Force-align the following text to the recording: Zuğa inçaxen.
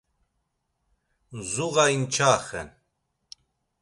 Zuğa 1.51 1.85
inçaxen. 1.95 2.67